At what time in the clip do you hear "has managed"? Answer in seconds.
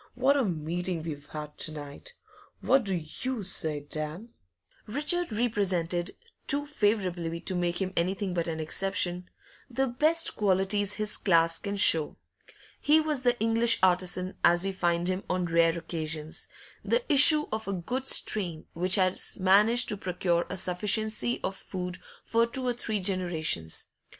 18.95-19.87